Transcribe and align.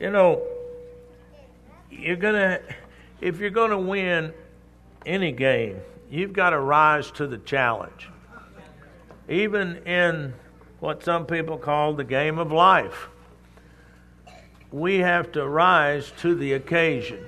You 0.00 0.10
know, 0.10 0.42
you're 1.90 2.16
going 2.16 2.34
to, 2.34 2.60
if 3.20 3.38
you're 3.38 3.50
going 3.50 3.70
to 3.70 3.78
win 3.78 4.32
any 5.06 5.32
game, 5.32 5.80
you've 6.10 6.32
got 6.32 6.50
to 6.50 6.58
rise 6.58 7.10
to 7.12 7.26
the 7.26 7.38
challenge. 7.38 8.10
Even 9.28 9.76
in 9.86 10.34
what 10.80 11.02
some 11.02 11.26
people 11.26 11.56
call 11.56 11.94
the 11.94 12.04
game 12.04 12.38
of 12.38 12.52
life, 12.52 13.08
we 14.70 14.98
have 14.98 15.30
to 15.32 15.48
rise 15.48 16.12
to 16.18 16.34
the 16.34 16.54
occasion. 16.54 17.24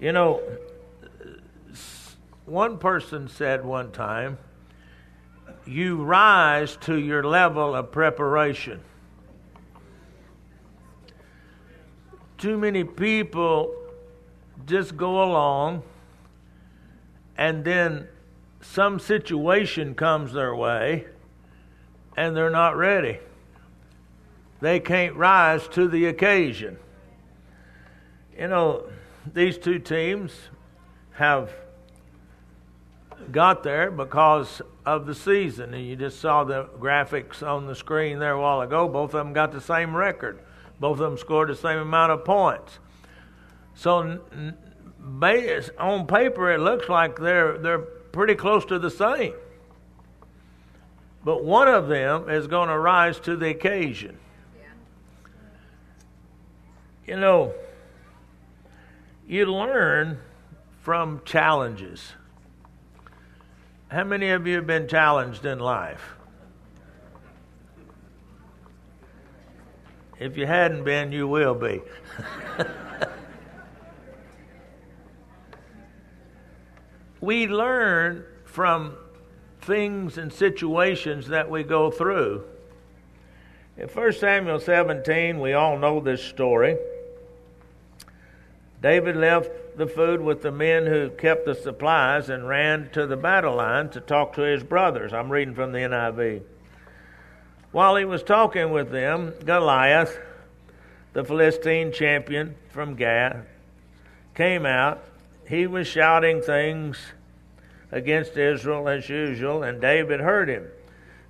You 0.00 0.12
know, 0.12 0.42
one 2.44 2.78
person 2.78 3.28
said 3.28 3.64
one 3.64 3.92
time, 3.92 4.38
you 5.64 6.02
rise 6.02 6.76
to 6.82 6.96
your 6.96 7.22
level 7.22 7.74
of 7.74 7.92
preparation. 7.92 8.80
Too 12.38 12.56
many 12.56 12.84
people 12.84 13.74
just 14.66 14.96
go 14.96 15.22
along 15.22 15.82
and 17.36 17.64
then 17.64 18.08
some 18.60 18.98
situation 18.98 19.94
comes 19.94 20.32
their 20.32 20.54
way 20.54 21.06
and 22.16 22.36
they're 22.36 22.50
not 22.50 22.76
ready. 22.76 23.18
They 24.60 24.80
can't 24.80 25.14
rise 25.14 25.68
to 25.68 25.86
the 25.86 26.06
occasion. 26.06 26.78
You 28.36 28.48
know, 28.48 28.88
these 29.32 29.58
two 29.58 29.78
teams 29.78 30.32
have 31.12 31.52
got 33.30 33.62
there 33.62 33.90
because 33.90 34.62
of 34.86 35.06
the 35.06 35.14
season. 35.14 35.74
And 35.74 35.86
you 35.86 35.96
just 35.96 36.20
saw 36.20 36.44
the 36.44 36.64
graphics 36.78 37.46
on 37.46 37.66
the 37.66 37.74
screen 37.74 38.18
there 38.18 38.32
a 38.32 38.40
while 38.40 38.60
ago. 38.60 38.88
Both 38.88 39.14
of 39.14 39.24
them 39.24 39.32
got 39.32 39.52
the 39.52 39.60
same 39.60 39.94
record, 39.94 40.40
both 40.80 41.00
of 41.00 41.10
them 41.10 41.18
scored 41.18 41.48
the 41.48 41.56
same 41.56 41.78
amount 41.78 42.12
of 42.12 42.24
points. 42.24 42.78
So, 43.74 44.20
on 45.78 46.06
paper, 46.06 46.52
it 46.52 46.60
looks 46.60 46.88
like 46.88 47.18
they're, 47.18 47.58
they're 47.58 47.78
pretty 47.78 48.34
close 48.34 48.64
to 48.66 48.78
the 48.78 48.90
same. 48.90 49.34
But 51.24 51.44
one 51.44 51.68
of 51.68 51.88
them 51.88 52.28
is 52.28 52.46
going 52.46 52.68
to 52.68 52.78
rise 52.78 53.20
to 53.20 53.36
the 53.36 53.48
occasion. 53.50 54.18
You 57.06 57.16
know, 57.16 57.54
you 59.26 59.46
learn 59.46 60.18
from 60.82 61.22
challenges. 61.24 62.12
How 63.88 64.04
many 64.04 64.30
of 64.30 64.46
you 64.46 64.56
have 64.56 64.66
been 64.66 64.88
challenged 64.88 65.46
in 65.46 65.58
life? 65.58 66.17
If 70.20 70.36
you 70.36 70.46
hadn't 70.46 70.84
been, 70.84 71.12
you 71.12 71.28
will 71.28 71.54
be. 71.54 71.80
we 77.20 77.46
learn 77.46 78.24
from 78.44 78.96
things 79.60 80.18
and 80.18 80.32
situations 80.32 81.28
that 81.28 81.48
we 81.48 81.62
go 81.62 81.90
through. 81.90 82.44
In 83.76 83.88
1 83.88 84.12
Samuel 84.14 84.58
17, 84.58 85.38
we 85.38 85.52
all 85.52 85.78
know 85.78 86.00
this 86.00 86.24
story. 86.24 86.76
David 88.82 89.16
left 89.16 89.50
the 89.76 89.86
food 89.86 90.20
with 90.20 90.42
the 90.42 90.50
men 90.50 90.86
who 90.86 91.10
kept 91.10 91.46
the 91.46 91.54
supplies 91.54 92.28
and 92.28 92.48
ran 92.48 92.90
to 92.90 93.06
the 93.06 93.16
battle 93.16 93.56
line 93.56 93.88
to 93.90 94.00
talk 94.00 94.32
to 94.34 94.42
his 94.42 94.64
brothers. 94.64 95.12
I'm 95.12 95.30
reading 95.30 95.54
from 95.54 95.70
the 95.70 95.78
NIV. 95.78 96.42
While 97.70 97.96
he 97.96 98.04
was 98.04 98.22
talking 98.22 98.70
with 98.70 98.90
them, 98.90 99.34
Goliath, 99.44 100.18
the 101.12 101.24
Philistine 101.24 101.92
champion 101.92 102.54
from 102.70 102.94
Gath, 102.94 103.44
came 104.34 104.64
out. 104.64 105.04
He 105.48 105.66
was 105.66 105.86
shouting 105.86 106.40
things 106.40 106.98
against 107.90 108.36
Israel 108.36 108.88
as 108.88 109.08
usual, 109.08 109.62
and 109.62 109.80
David 109.80 110.20
heard 110.20 110.48
him. 110.48 110.66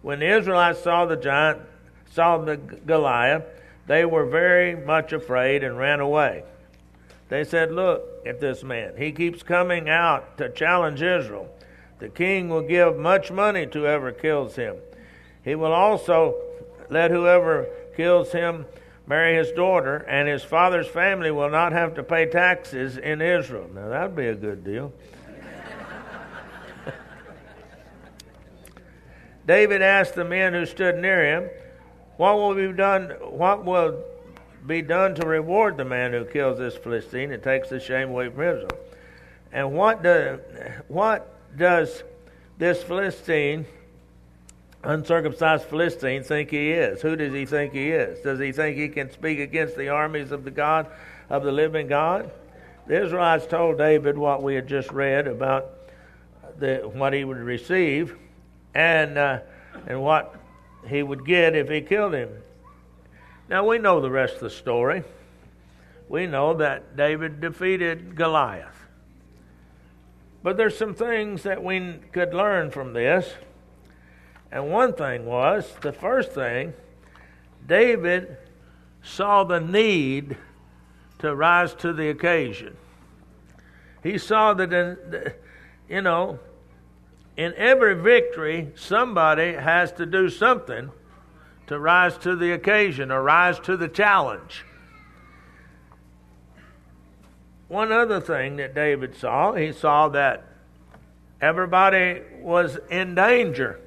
When 0.03 0.21
the 0.21 0.37
Israelites 0.37 0.83
saw 0.83 1.07
the 1.07 1.17
giant, 1.17 1.61
saw 2.13 2.39
the 2.39 2.57
Goliath, 2.57 3.45
they 3.87 4.05
were 4.05 4.27
very 4.27 4.77
much 4.77 5.13
afraid 5.13 5.65
and 5.65 5.79
ran 5.79 6.01
away. 6.01 6.45
They 7.29 7.45
said, 7.45 7.73
Look 7.73 8.27
at 8.27 8.41
this 8.41 8.63
man. 8.63 8.95
He 8.97 9.13
keeps 9.13 9.43
coming 9.43 9.89
out 9.89 10.39
to 10.39 10.51
challenge 10.51 11.03
Israel. 11.03 11.49
The 11.99 12.09
king 12.09 12.49
will 12.49 12.63
give 12.63 12.97
much 12.97 13.31
money 13.33 13.67
to 13.67 13.81
whoever 13.81 14.13
kills 14.13 14.57
him. 14.57 14.77
He 15.45 15.55
will 15.55 15.73
also 15.73 16.37
let 16.91 17.11
whoever 17.11 17.67
kills 17.97 18.33
him 18.33 18.67
marry 19.07 19.37
his 19.37 19.51
daughter, 19.53 20.05
and 20.09 20.29
his 20.29 20.45
father's 20.45 20.87
family 20.87 21.31
will 21.31 21.49
not 21.51 21.73
have 21.73 21.95
to 21.95 22.03
pay 22.03 22.27
taxes 22.27 22.99
in 22.99 23.23
Israel. 23.23 23.71
Now, 23.75 23.89
that'd 23.89 24.15
be 24.15 24.27
a 24.27 24.35
good 24.35 24.65
deal. 24.65 24.93
David 29.47 29.81
asked 29.81 30.15
the 30.15 30.25
men 30.25 30.53
who 30.53 30.67
stood 30.67 30.97
near 30.97 31.25
him, 31.25 31.49
What 32.19 32.37
will 32.37 32.55
be 32.55 32.71
done? 32.73 33.13
What 33.23 33.65
will 33.65 34.05
be 34.67 34.83
done 34.83 35.15
to 35.15 35.27
reward 35.27 35.77
the 35.77 35.85
man 35.85 36.13
who 36.13 36.25
kills 36.25 36.59
this 36.59 36.77
Philistine 36.77 37.33
and 37.33 37.43
takes 37.43 37.71
the 37.71 37.81
shame 37.81 38.11
away 38.11 38.29
from 38.29 38.43
Israel. 38.43 38.79
And 39.51 39.73
what, 39.73 40.03
do, 40.03 40.39
what 40.89 41.35
does 41.57 42.03
this 42.59 42.83
Philistine, 42.83 43.67
uncircumcised 44.83 45.65
Philistine, 45.65 46.23
think 46.23 46.51
he 46.51 46.71
is? 46.71 47.03
Who 47.03 47.17
does 47.17 47.33
he 47.33 47.45
think 47.47 47.73
he 47.73 47.91
is? 47.91 48.21
Does 48.21 48.39
he 48.39 48.53
think 48.53 48.77
he 48.77 48.89
can 48.89 49.11
speak 49.11 49.39
against 49.39 49.77
the 49.77 49.89
armies 49.89 50.31
of 50.31 50.45
the 50.45 50.51
God, 50.51 50.87
of 51.29 51.45
the 51.45 51.53
living 51.53 51.89
God? 51.89 52.31
The 52.87 53.03
Israelites 53.03 53.47
told 53.47 53.79
David 53.79 54.17
what 54.17 54.43
we 54.43 54.55
had 54.55 54.67
just 54.67 54.91
read 54.91 55.27
about 55.27 55.73
the, 56.59 56.91
what 56.93 57.13
he 57.13 57.25
would 57.25 57.39
receive 57.39 58.17
and, 58.75 59.19
uh, 59.19 59.41
and 59.87 60.03
what 60.03 60.35
he 60.87 61.03
would 61.03 61.27
get 61.27 61.55
if 61.55 61.69
he 61.69 61.81
killed 61.81 62.15
him. 62.15 62.31
Now 63.49 63.67
we 63.67 63.79
know 63.79 64.01
the 64.01 64.11
rest 64.11 64.35
of 64.35 64.41
the 64.41 64.51
story. 64.51 65.05
We 66.09 66.27
know 66.27 66.55
that 66.55 66.97
David 66.97 67.41
defeated 67.41 68.15
Goliath. 68.15 68.75
But 70.43 70.57
there's 70.57 70.79
some 70.79 70.95
things 70.95 71.43
that 71.43 71.63
we 71.63 71.99
could 72.13 72.33
learn 72.33 72.71
from 72.71 72.93
this. 72.93 73.35
And 74.51 74.71
one 74.71 74.95
thing 74.95 75.27
was 75.27 75.71
the 75.83 75.93
first 75.93 76.33
thing, 76.33 76.73
David 77.67 78.37
saw 79.03 79.45
the 79.45 79.61
need 79.61 80.37
to 81.19 81.35
rise 81.35 81.75
to 81.75 81.93
the 81.93 82.09
occasion. 82.09 82.77
He 84.03 84.17
saw 84.17 84.55
that, 84.55 84.73
in, 84.73 85.33
you 85.89 86.01
know, 86.01 86.39
in 87.37 87.53
every 87.57 87.95
victory, 87.95 88.73
somebody 88.75 89.53
has 89.53 89.93
to 89.93 90.07
do 90.07 90.31
something 90.31 90.91
to 91.67 91.79
rise 91.79 92.17
to 92.19 92.35
the 92.35 92.53
occasion 92.53 93.11
or 93.11 93.23
rise 93.23 93.61
to 93.61 93.77
the 93.77 93.89
challenge. 93.89 94.65
One 97.69 97.93
other 97.93 98.21
thing 98.21 98.57
that 98.57 98.75
David 98.75 99.15
saw, 99.15 99.53
he 99.53 99.73
saw 99.73 100.09
that 100.09 100.45
everybody 101.41 102.23
was 102.41 102.79
in 102.91 103.15
danger. 103.15 103.81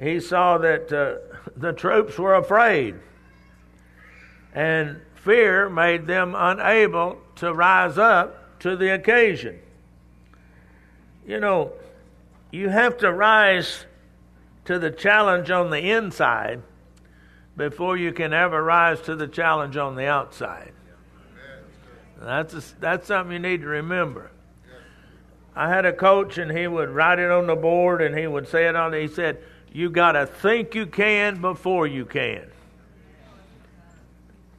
He 0.00 0.20
saw 0.20 0.58
that 0.58 0.92
uh, 0.92 1.16
the 1.56 1.72
troops 1.72 2.18
were 2.18 2.34
afraid, 2.34 2.94
and 4.54 5.00
fear 5.16 5.68
made 5.68 6.06
them 6.06 6.34
unable 6.36 7.18
to 7.36 7.52
rise 7.52 7.98
up 7.98 8.60
to 8.60 8.76
the 8.76 8.94
occasion. 8.94 9.58
You 11.26 11.40
know, 11.40 11.72
you 12.50 12.68
have 12.68 12.98
to 12.98 13.12
rise 13.12 13.84
to 14.64 14.78
the 14.78 14.90
challenge 14.90 15.50
on 15.50 15.70
the 15.70 15.90
inside 15.90 16.62
before 17.56 17.96
you 17.96 18.12
can 18.12 18.32
ever 18.32 18.62
rise 18.62 19.00
to 19.02 19.16
the 19.16 19.26
challenge 19.26 19.76
on 19.76 19.96
the 19.96 20.06
outside. 20.06 20.72
That's, 22.20 22.54
a, 22.54 22.62
that's 22.80 23.06
something 23.08 23.32
you 23.32 23.38
need 23.38 23.62
to 23.62 23.66
remember. 23.66 24.30
I 25.54 25.68
had 25.68 25.84
a 25.84 25.92
coach, 25.92 26.38
and 26.38 26.56
he 26.56 26.68
would 26.68 26.88
write 26.88 27.18
it 27.18 27.30
on 27.30 27.48
the 27.48 27.56
board, 27.56 28.00
and 28.00 28.16
he 28.16 28.26
would 28.26 28.46
say 28.46 28.68
it 28.68 28.76
on. 28.76 28.92
He 28.92 29.08
said, 29.08 29.42
"You 29.78 29.90
got 29.90 30.12
to 30.12 30.26
think 30.26 30.74
you 30.74 30.86
can 30.86 31.40
before 31.40 31.86
you 31.86 32.04
can." 32.04 32.50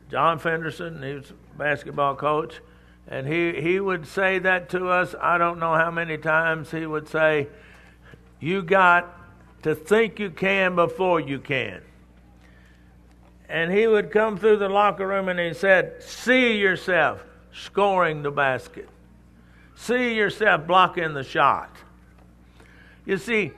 John 0.09 0.39
Fenderson, 0.39 1.03
he 1.03 1.13
was 1.13 1.31
a 1.31 1.57
basketball 1.57 2.15
coach, 2.15 2.61
and 3.07 3.27
he 3.27 3.59
he 3.61 3.79
would 3.79 4.07
say 4.07 4.39
that 4.39 4.69
to 4.69 4.89
us. 4.89 5.15
I 5.21 5.37
don't 5.37 5.59
know 5.59 5.75
how 5.75 5.91
many 5.91 6.17
times 6.17 6.71
he 6.71 6.85
would 6.85 7.07
say, 7.07 7.47
"You 8.39 8.61
got 8.61 9.19
to 9.63 9.75
think 9.75 10.19
you 10.19 10.29
can 10.29 10.75
before 10.75 11.19
you 11.19 11.39
can. 11.39 11.81
And 13.47 13.71
he 13.71 13.87
would 13.87 14.11
come 14.11 14.37
through 14.37 14.57
the 14.57 14.69
locker 14.69 15.07
room 15.07 15.27
and 15.27 15.39
he 15.39 15.53
said, 15.53 16.03
See 16.03 16.57
yourself 16.57 17.23
scoring 17.51 18.21
the 18.21 18.31
basket. 18.31 18.87
See 19.75 20.15
yourself 20.15 20.67
blocking 20.67 21.13
the 21.13 21.23
shot. 21.23 21.75
You 23.05 23.17
see, 23.17 23.51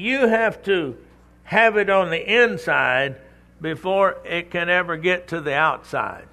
you 0.00 0.26
have 0.26 0.62
to 0.64 0.96
have 1.44 1.76
it 1.76 1.90
on 1.90 2.10
the 2.10 2.42
inside 2.42 3.16
before 3.60 4.18
it 4.24 4.50
can 4.50 4.68
ever 4.68 4.96
get 4.96 5.28
to 5.28 5.40
the 5.40 5.54
outside. 5.54 6.26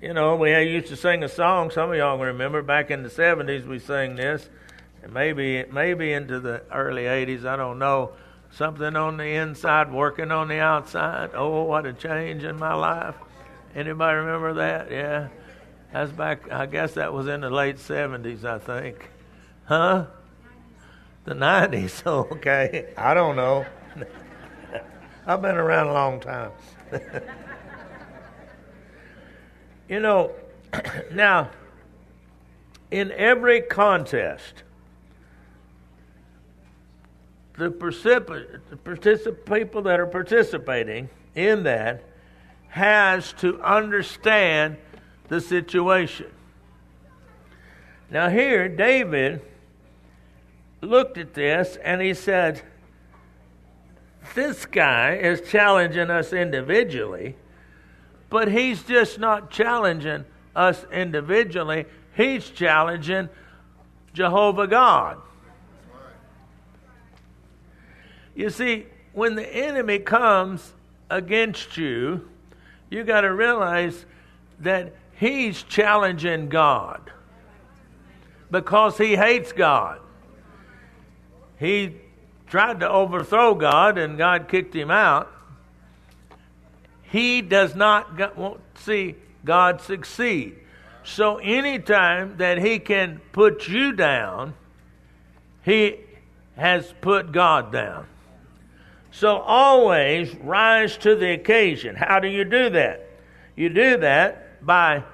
You 0.00 0.12
know, 0.12 0.34
we 0.36 0.50
used 0.62 0.88
to 0.88 0.96
sing 0.96 1.22
a 1.22 1.28
song. 1.28 1.70
Some 1.70 1.90
of 1.90 1.96
y'all 1.96 2.18
remember 2.18 2.60
back 2.62 2.90
in 2.90 3.02
the 3.02 3.08
'70s 3.08 3.66
we 3.66 3.78
sang 3.78 4.16
this, 4.16 4.50
and 5.02 5.12
maybe 5.12 5.64
maybe 5.72 6.12
into 6.12 6.40
the 6.40 6.62
early 6.72 7.04
'80s. 7.04 7.44
I 7.44 7.56
don't 7.56 7.78
know. 7.78 8.12
Something 8.50 8.96
on 8.96 9.16
the 9.16 9.24
inside, 9.24 9.90
working 9.90 10.30
on 10.30 10.48
the 10.48 10.58
outside. 10.58 11.30
Oh, 11.34 11.62
what 11.62 11.86
a 11.86 11.92
change 11.92 12.44
in 12.44 12.58
my 12.58 12.74
life! 12.74 13.14
Anybody 13.74 14.18
remember 14.18 14.54
that? 14.54 14.90
Yeah, 14.90 15.28
that's 15.92 16.12
back. 16.12 16.50
I 16.50 16.66
guess 16.66 16.94
that 16.94 17.14
was 17.14 17.28
in 17.28 17.40
the 17.40 17.50
late 17.50 17.76
'70s. 17.76 18.44
I 18.44 18.58
think, 18.58 19.08
huh? 19.64 20.06
The 21.24 21.34
'90s. 21.34 22.06
okay, 22.32 22.92
I 22.96 23.14
don't 23.14 23.36
know. 23.36 23.64
I've 25.26 25.40
been 25.40 25.56
around 25.56 25.86
a 25.86 25.92
long 25.92 26.18
time. 26.18 26.50
you 29.88 30.00
know, 30.00 30.32
now, 31.12 31.50
in 32.90 33.12
every 33.12 33.60
contest, 33.60 34.64
the 37.56 37.70
particip- 37.70 39.44
people 39.44 39.82
that 39.82 40.00
are 40.00 40.06
participating 40.06 41.08
in 41.34 41.62
that 41.64 42.02
has 42.68 43.32
to 43.34 43.62
understand 43.62 44.76
the 45.28 45.40
situation. 45.40 46.30
Now, 48.10 48.28
here, 48.28 48.68
David 48.68 49.42
looked 50.82 51.16
at 51.16 51.32
this 51.32 51.78
and 51.82 52.02
he 52.02 52.12
said, 52.12 52.60
this 54.34 54.66
guy 54.66 55.14
is 55.14 55.40
challenging 55.40 56.10
us 56.10 56.32
individually, 56.32 57.36
but 58.28 58.48
he's 58.48 58.82
just 58.82 59.18
not 59.18 59.50
challenging 59.50 60.24
us 60.54 60.84
individually. 60.92 61.86
He's 62.16 62.48
challenging 62.50 63.28
Jehovah 64.12 64.66
God. 64.66 65.18
You 68.34 68.50
see, 68.50 68.86
when 69.12 69.34
the 69.34 69.46
enemy 69.46 69.98
comes 69.98 70.72
against 71.10 71.76
you, 71.76 72.28
you 72.90 73.04
got 73.04 73.22
to 73.22 73.32
realize 73.32 74.06
that 74.60 74.94
he's 75.12 75.62
challenging 75.62 76.48
God 76.48 77.10
because 78.50 78.96
he 78.98 79.16
hates 79.16 79.52
God. 79.52 80.01
He 81.62 81.94
tried 82.48 82.80
to 82.80 82.90
overthrow 82.90 83.54
God 83.54 83.96
and 83.96 84.18
God 84.18 84.48
kicked 84.48 84.74
him 84.74 84.90
out, 84.90 85.30
he 87.04 87.40
does 87.40 87.76
not 87.76 88.36
won't 88.36 88.60
see 88.74 89.14
God 89.44 89.80
succeed. 89.80 90.56
So 91.04 91.36
anytime 91.36 92.38
that 92.38 92.58
he 92.58 92.80
can 92.80 93.20
put 93.30 93.68
you 93.68 93.92
down, 93.92 94.54
he 95.64 95.98
has 96.56 96.92
put 97.00 97.30
God 97.30 97.70
down. 97.70 98.06
So 99.12 99.36
always 99.36 100.34
rise 100.34 100.96
to 100.98 101.14
the 101.14 101.30
occasion. 101.30 101.94
How 101.94 102.18
do 102.18 102.26
you 102.26 102.44
do 102.44 102.70
that? 102.70 103.08
You 103.54 103.68
do 103.68 103.98
that 103.98 104.64
by 104.66 105.04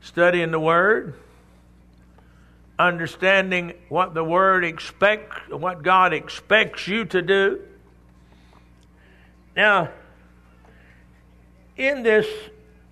studying 0.00 0.50
the 0.50 0.60
Word, 0.60 1.14
understanding 2.78 3.72
what 3.88 4.14
the 4.14 4.24
word 4.24 4.64
expects, 4.64 5.36
what 5.48 5.82
God 5.82 6.12
expects 6.12 6.88
you 6.88 7.04
to 7.06 7.22
do. 7.22 7.60
Now, 9.56 9.90
in 11.76 12.02
this 12.02 12.26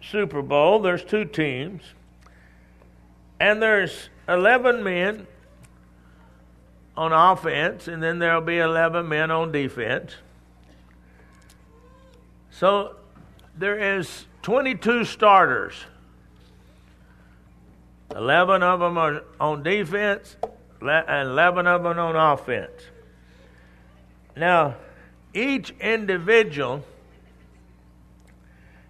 Super 0.00 0.42
Bowl, 0.42 0.80
there's 0.80 1.04
two 1.04 1.24
teams, 1.24 1.82
and 3.40 3.60
there's 3.60 4.08
11 4.28 4.82
men 4.82 5.26
on 6.96 7.12
offense, 7.12 7.88
and 7.88 8.02
then 8.02 8.18
there'll 8.18 8.40
be 8.40 8.58
11 8.58 9.08
men 9.08 9.30
on 9.30 9.50
defense. 9.50 10.12
So 12.50 12.96
there 13.56 13.98
is 13.98 14.26
22 14.42 15.04
starters 15.04 15.74
11 18.14 18.62
of 18.62 18.80
them 18.80 18.98
are 18.98 19.22
on 19.40 19.62
defense, 19.62 20.36
and 20.80 21.28
11 21.28 21.66
of 21.66 21.82
them 21.82 21.98
on 21.98 22.16
offense. 22.16 22.82
Now, 24.36 24.76
each 25.34 25.70
individual 25.80 26.84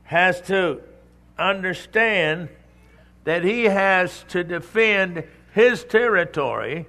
has 0.05 0.41
to 0.43 0.83
understand 1.39 2.49
that 3.25 3.45
he 3.45 3.65
has 3.65 4.25
to 4.29 4.43
defend 4.45 5.25
his 5.55 5.85
territory 5.85 6.87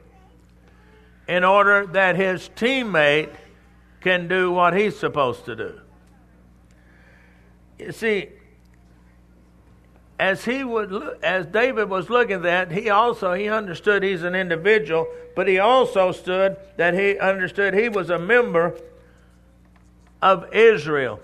in 1.27 1.43
order 1.43 1.85
that 1.85 2.15
his 2.15 2.49
teammate 2.55 3.33
can 4.01 4.27
do 4.27 4.51
what 4.51 4.75
he's 4.75 4.97
supposed 4.97 5.45
to 5.45 5.55
do. 5.55 5.79
You 7.79 7.91
see, 7.91 8.29
as 10.23 10.45
he 10.45 10.63
would 10.63 11.19
as 11.21 11.45
David 11.47 11.89
was 11.89 12.09
looking 12.09 12.37
at 12.37 12.43
that, 12.43 12.71
he 12.71 12.89
also 12.89 13.33
he 13.33 13.49
understood 13.49 14.03
he's 14.03 14.23
an 14.23 14.35
individual, 14.35 15.05
but 15.35 15.49
he 15.49 15.59
also 15.59 16.13
stood 16.13 16.55
that 16.77 16.93
he 16.93 17.19
understood 17.19 17.73
he 17.73 17.89
was 17.89 18.09
a 18.09 18.17
member 18.17 18.73
of 20.21 20.53
Israel, 20.53 21.19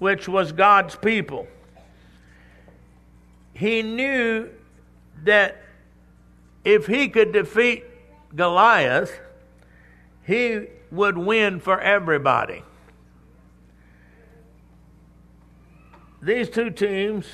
which 0.00 0.28
was 0.28 0.52
God's 0.52 0.94
people. 0.96 1.48
He 3.54 3.80
knew 3.80 4.50
that 5.22 5.62
if 6.62 6.86
he 6.86 7.08
could 7.08 7.32
defeat 7.32 7.84
Goliath, 8.36 9.18
he 10.26 10.66
would 10.90 11.16
win 11.16 11.58
for 11.58 11.80
everybody. 11.80 12.62
These 16.20 16.50
two 16.50 16.68
teams 16.68 17.24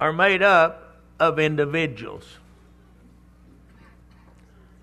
are 0.00 0.12
made 0.12 0.42
up 0.42 0.96
of 1.18 1.38
individuals. 1.38 2.38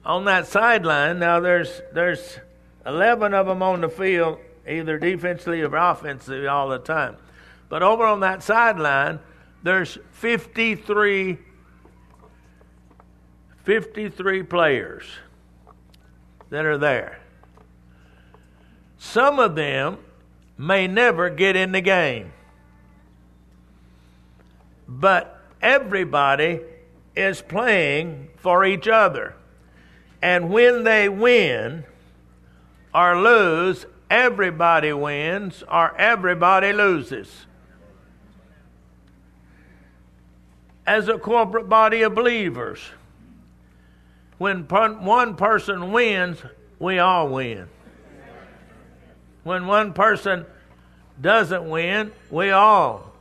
On 0.03 0.25
that 0.25 0.47
sideline, 0.47 1.19
now 1.19 1.39
there's 1.39 1.81
there's 1.93 2.39
11 2.85 3.33
of 3.33 3.47
them 3.47 3.63
on 3.63 3.81
the 3.81 3.89
field, 3.89 4.37
either 4.67 4.99
defensively 4.99 5.61
or 5.61 5.75
offensively 5.75 6.47
all 6.47 6.69
the 6.69 6.77
time. 6.77 7.17
But 7.69 7.81
over 7.81 8.05
on 8.05 8.19
that 8.19 8.43
sideline, 8.43 9.19
there's 9.63 9.97
53 10.11 11.39
53 13.63 14.43
players 14.43 15.05
that 16.51 16.65
are 16.65 16.77
there. 16.77 17.19
Some 18.99 19.39
of 19.39 19.55
them 19.55 19.97
may 20.55 20.87
never 20.87 21.31
get 21.31 21.55
in 21.55 21.71
the 21.71 21.81
game 21.81 22.31
but 24.87 25.41
everybody 25.61 26.61
is 27.15 27.41
playing 27.41 28.29
for 28.37 28.65
each 28.65 28.87
other. 28.87 29.35
And 30.21 30.49
when 30.49 30.83
they 30.83 31.09
win 31.09 31.85
or 32.93 33.19
lose, 33.19 33.85
everybody 34.09 34.93
wins 34.93 35.63
or 35.71 35.95
everybody 35.97 36.73
loses. 36.73 37.45
As 40.85 41.07
a 41.07 41.17
corporate 41.17 41.67
body 41.67 42.03
of 42.03 42.13
believers, 42.13 42.79
when 44.37 44.63
one 44.67 45.35
person 45.35 45.91
wins, 45.91 46.37
we 46.77 46.99
all 46.99 47.29
win. 47.29 47.67
When 49.43 49.65
one 49.65 49.93
person 49.93 50.45
doesn't 51.19 51.69
win, 51.69 52.11
we 52.29 52.51
all 52.51 53.14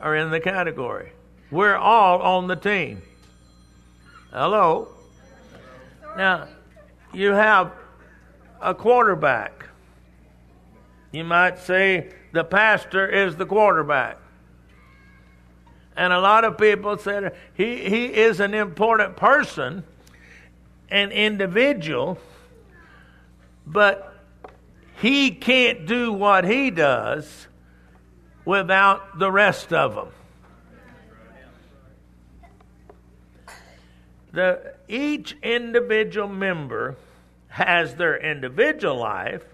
are 0.00 0.16
in 0.16 0.30
the 0.30 0.40
category. 0.40 1.12
We're 1.50 1.76
all 1.76 2.20
on 2.20 2.46
the 2.46 2.56
team. 2.56 3.02
Hello? 4.32 4.88
Now, 6.16 6.48
you 7.12 7.32
have 7.32 7.72
a 8.60 8.74
quarterback. 8.74 9.66
You 11.10 11.24
might 11.24 11.58
say 11.58 12.12
the 12.32 12.44
pastor 12.44 13.08
is 13.08 13.36
the 13.36 13.46
quarterback. 13.46 14.18
And 15.96 16.12
a 16.12 16.20
lot 16.20 16.44
of 16.44 16.58
people 16.58 16.96
said 16.98 17.34
he, 17.54 17.88
he 17.88 18.06
is 18.06 18.38
an 18.38 18.54
important 18.54 19.16
person, 19.16 19.82
an 20.90 21.10
individual, 21.10 22.18
but 23.66 24.14
he 25.00 25.30
can't 25.30 25.86
do 25.86 26.12
what 26.12 26.44
he 26.44 26.70
does 26.70 27.47
without 28.48 29.18
the 29.18 29.30
rest 29.30 29.74
of 29.74 29.94
them. 29.94 30.08
The, 34.32 34.74
each 34.88 35.36
individual 35.42 36.28
member 36.28 36.96
has 37.48 37.96
their 37.96 38.16
individual 38.16 38.96
life, 38.96 39.44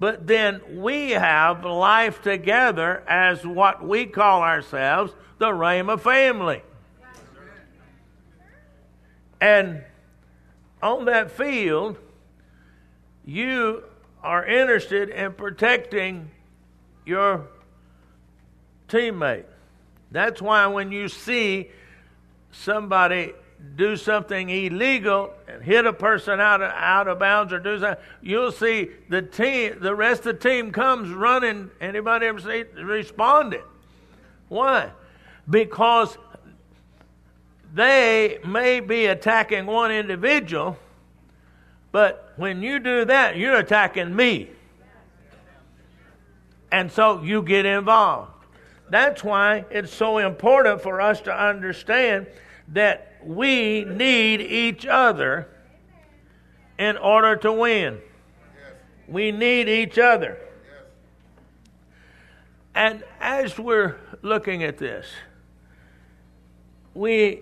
but 0.00 0.26
then 0.26 0.62
we 0.76 1.10
have 1.10 1.66
life 1.66 2.22
together 2.22 3.02
as 3.06 3.46
what 3.46 3.86
we 3.86 4.06
call 4.06 4.40
ourselves 4.40 5.12
the 5.36 5.50
Rhema 5.50 6.00
family. 6.00 6.62
And 9.38 9.84
on 10.82 11.04
that 11.04 11.30
field, 11.30 11.98
you 13.26 13.84
are 14.22 14.46
interested 14.46 15.10
in 15.10 15.34
protecting 15.34 16.30
your 17.04 17.48
teammate. 18.94 19.44
That's 20.10 20.40
why 20.40 20.66
when 20.68 20.92
you 20.92 21.08
see 21.08 21.70
somebody 22.52 23.32
do 23.76 23.96
something 23.96 24.50
illegal 24.50 25.32
and 25.48 25.62
hit 25.62 25.86
a 25.86 25.92
person 25.92 26.38
out 26.38 26.62
of, 26.62 26.70
out 26.70 27.08
of 27.08 27.18
bounds 27.18 27.52
or 27.52 27.58
do 27.58 27.80
something, 27.80 28.04
you'll 28.22 28.52
see 28.52 28.90
the 29.08 29.22
team, 29.22 29.78
the 29.80 29.94
rest 29.94 30.26
of 30.26 30.38
the 30.38 30.48
team 30.48 30.70
comes 30.70 31.10
running. 31.10 31.70
Anybody 31.80 32.26
ever 32.26 32.40
see 32.40 32.64
responded? 32.80 33.62
Why? 34.48 34.90
Because 35.48 36.16
they 37.72 38.38
may 38.46 38.80
be 38.80 39.06
attacking 39.06 39.66
one 39.66 39.90
individual, 39.90 40.78
but 41.90 42.32
when 42.36 42.62
you 42.62 42.78
do 42.78 43.04
that, 43.06 43.36
you're 43.36 43.56
attacking 43.56 44.14
me. 44.14 44.50
And 46.70 46.92
so 46.92 47.22
you 47.22 47.42
get 47.42 47.66
involved. 47.66 48.33
That's 48.90 49.24
why 49.24 49.64
it's 49.70 49.92
so 49.92 50.18
important 50.18 50.82
for 50.82 51.00
us 51.00 51.20
to 51.22 51.34
understand 51.34 52.26
that 52.68 53.14
we 53.22 53.84
need 53.84 54.40
each 54.40 54.86
other 54.86 55.48
in 56.78 56.96
order 56.96 57.36
to 57.36 57.52
win. 57.52 57.98
We 59.08 59.32
need 59.32 59.68
each 59.68 59.98
other. 59.98 60.38
And 62.74 63.04
as 63.20 63.58
we're 63.58 63.96
looking 64.22 64.64
at 64.64 64.78
this, 64.78 65.06
we 66.94 67.40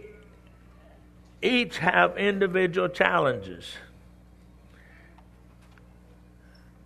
each 1.41 1.79
have 1.79 2.17
individual 2.17 2.89
challenges. 2.89 3.75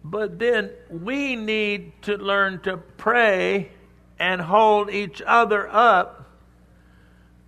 But 0.05 0.39
then 0.39 0.71
we 0.89 1.35
need 1.35 2.01
to 2.03 2.17
learn 2.17 2.61
to 2.61 2.77
pray 2.77 3.71
and 4.19 4.41
hold 4.41 4.91
each 4.91 5.23
other 5.27 5.69
up, 5.69 6.31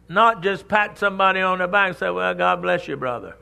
not 0.09 0.43
just 0.43 0.69
pat 0.69 0.99
somebody 0.99 1.41
on 1.41 1.59
the 1.59 1.69
back 1.69 1.89
and 1.89 1.97
say, 1.97 2.11
Well, 2.11 2.35
God 2.35 2.63
bless 2.63 2.89
you, 2.89 2.97
brother. 2.97 3.37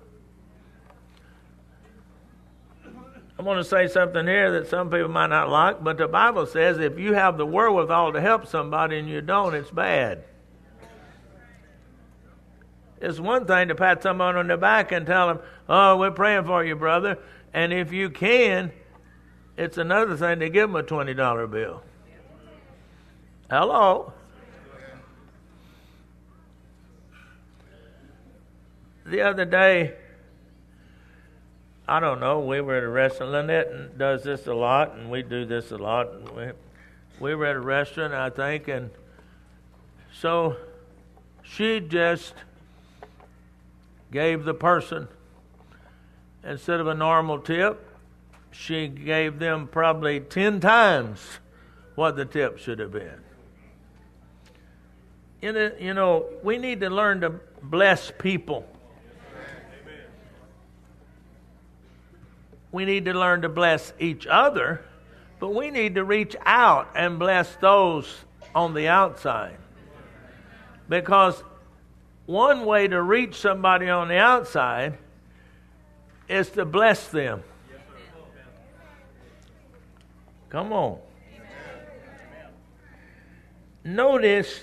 I'm 3.38 3.44
going 3.44 3.58
to 3.58 3.64
say 3.64 3.86
something 3.86 4.26
here 4.26 4.50
that 4.52 4.68
some 4.68 4.88
people 4.88 5.08
might 5.08 5.26
not 5.26 5.50
like, 5.50 5.84
but 5.84 5.98
the 5.98 6.08
Bible 6.08 6.46
says 6.46 6.78
if 6.78 6.98
you 6.98 7.12
have 7.12 7.36
the 7.36 7.44
wherewithal 7.44 8.14
to 8.14 8.20
help 8.20 8.46
somebody 8.46 8.98
and 8.98 9.08
you 9.08 9.20
don't, 9.20 9.54
it's 9.54 9.70
bad. 9.70 10.24
It's 12.98 13.20
one 13.20 13.46
thing 13.46 13.68
to 13.68 13.74
pat 13.74 14.02
someone 14.02 14.36
on 14.36 14.46
the 14.46 14.56
back 14.56 14.90
and 14.90 15.06
tell 15.06 15.28
them, 15.28 15.40
Oh, 15.68 15.98
we're 15.98 16.12
praying 16.12 16.44
for 16.44 16.64
you, 16.64 16.76
brother. 16.76 17.18
And 17.52 17.72
if 17.72 17.92
you 17.92 18.08
can, 18.08 18.72
it's 19.56 19.78
another 19.78 20.16
thing 20.16 20.40
to 20.40 20.48
give 20.48 20.70
them 20.70 20.76
a 20.76 20.82
$20 20.82 21.50
bill. 21.50 21.82
Hello? 23.48 24.12
The 29.04 29.20
other 29.20 29.44
day, 29.44 29.94
I 31.86 32.00
don't 32.00 32.18
know, 32.18 32.40
we 32.40 32.60
were 32.60 32.78
at 32.78 32.82
a 32.82 32.88
restaurant. 32.88 33.30
Lynette 33.30 33.96
does 33.96 34.24
this 34.24 34.48
a 34.48 34.54
lot, 34.54 34.96
and 34.96 35.08
we 35.12 35.22
do 35.22 35.44
this 35.44 35.70
a 35.70 35.76
lot. 35.76 36.34
We, 36.34 36.50
we 37.20 37.34
were 37.36 37.46
at 37.46 37.54
a 37.54 37.60
restaurant, 37.60 38.14
I 38.14 38.30
think, 38.30 38.66
and 38.66 38.90
so 40.12 40.56
she 41.44 41.78
just 41.78 42.34
gave 44.10 44.42
the 44.42 44.54
person, 44.54 45.06
instead 46.42 46.80
of 46.80 46.88
a 46.88 46.94
normal 46.94 47.38
tip, 47.38 47.80
she 48.50 48.88
gave 48.88 49.38
them 49.38 49.68
probably 49.68 50.18
10 50.18 50.58
times 50.58 51.38
what 51.94 52.16
the 52.16 52.24
tip 52.24 52.58
should 52.58 52.80
have 52.80 52.90
been. 52.90 53.25
You 55.40 55.52
know, 55.52 55.72
you 55.78 55.94
know 55.94 56.26
we 56.42 56.58
need 56.58 56.80
to 56.80 56.90
learn 56.90 57.20
to 57.20 57.34
bless 57.62 58.10
people. 58.18 58.66
We 62.72 62.84
need 62.84 63.06
to 63.06 63.14
learn 63.14 63.42
to 63.42 63.48
bless 63.48 63.92
each 63.98 64.26
other, 64.26 64.84
but 65.40 65.54
we 65.54 65.70
need 65.70 65.94
to 65.94 66.04
reach 66.04 66.36
out 66.44 66.90
and 66.94 67.18
bless 67.18 67.54
those 67.56 68.24
on 68.54 68.74
the 68.74 68.88
outside. 68.88 69.56
Because 70.88 71.42
one 72.26 72.66
way 72.66 72.88
to 72.88 73.00
reach 73.00 73.36
somebody 73.36 73.88
on 73.88 74.08
the 74.08 74.18
outside 74.18 74.98
is 76.28 76.50
to 76.50 76.64
bless 76.64 77.08
them. 77.08 77.42
Come 80.48 80.72
on. 80.72 80.98
Notice 83.84 84.60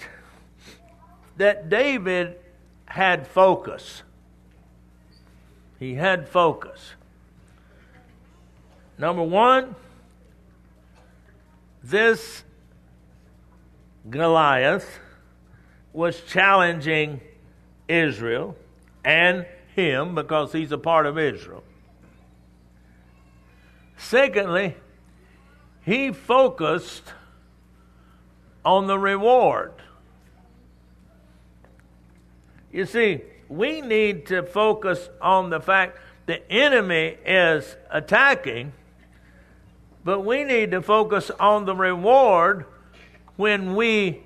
that 1.38 1.70
David 1.70 2.38
had 2.86 3.28
focus. 3.28 4.04
He 5.80 5.96
had 5.96 6.30
focus. 6.30 6.94
Number 8.98 9.24
one, 9.24 9.76
this 11.84 12.44
Goliath 14.10 15.00
was 15.92 16.22
challenging 16.22 17.22
Israel 17.88 18.56
and 19.04 19.46
him 19.76 20.16
because 20.16 20.54
he's 20.54 20.72
a 20.72 20.78
part 20.78 21.06
of 21.06 21.18
Israel. 21.18 21.64
Secondly, 23.98 24.76
he 25.86 26.12
focused 26.12 27.14
on 28.64 28.88
the 28.88 28.98
reward. 28.98 29.74
You 32.74 32.88
see, 32.88 33.22
we 33.48 33.82
need 33.82 34.26
to 34.28 34.42
focus 34.42 35.08
on 35.22 35.52
the 35.52 35.62
fact 35.62 36.00
the 36.26 36.52
enemy 36.52 37.18
is 37.24 37.76
attacking, 37.92 38.74
but 40.04 40.22
we 40.22 40.44
need 40.44 40.72
to 40.72 40.82
focus 40.82 41.30
on 41.40 41.66
the 41.66 41.76
reward 41.76 42.66
when 43.36 43.76
we 43.76 44.24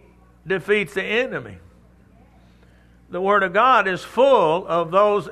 defeat 0.47 0.93
the 0.93 1.03
enemy. 1.03 1.57
The 3.09 3.19
Word 3.19 3.43
of 3.43 3.51
God 3.51 3.87
is 3.87 4.01
full 4.01 4.65
of 4.65 4.91
those, 4.91 5.29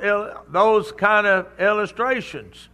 those 0.49 0.91
kind 0.91 1.25
of 1.25 1.47
illustrations. 1.57 2.67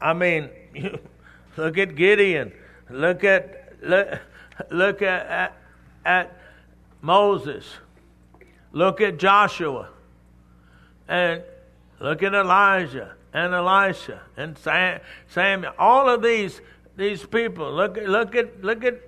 I 0.00 0.14
mean, 0.14 0.48
look 1.56 1.76
at 1.76 1.94
Gideon, 1.94 2.52
look 2.88 3.22
at, 3.22 3.74
look, 3.82 4.18
look 4.70 5.02
at, 5.02 5.26
at, 5.26 5.56
at 6.06 6.40
Moses, 7.02 7.66
look 8.78 9.00
at 9.00 9.18
Joshua, 9.18 9.88
and 11.08 11.42
look 11.98 12.22
at 12.22 12.32
Elijah 12.32 13.14
and 13.32 13.52
Elisha 13.52 14.20
and 14.36 14.56
Sam, 14.56 15.00
Samuel. 15.28 15.72
All 15.78 16.08
of 16.08 16.22
these 16.22 16.60
these 16.96 17.26
people. 17.26 17.72
Look 17.72 17.96
look 17.96 18.36
at 18.36 18.62
look 18.62 18.84
at 18.84 19.00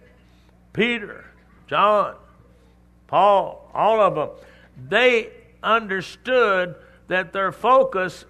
Peter, 0.73 1.25
John, 1.69 2.17
Paul, 3.07 3.71
all 3.73 4.01
of 4.01 4.15
them, 4.17 4.31
they 4.89 5.31
understood 5.63 6.75
that 7.09 7.33
their 7.33 7.53
focus 7.53 8.25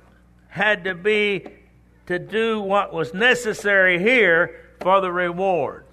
had 0.49 0.85
to 0.85 0.94
be 0.94 1.47
to 2.06 2.18
do 2.18 2.61
what 2.61 2.92
was 2.92 3.14
necessary 3.14 3.99
here 3.99 4.59
for 4.80 5.00
the 5.00 5.12
reward. 5.12 5.85